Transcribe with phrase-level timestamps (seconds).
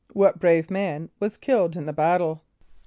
[0.11, 2.41] = What brave man was killed in the battle?